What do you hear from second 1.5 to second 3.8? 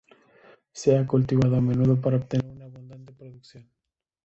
a menudo para obtener una abundante producción.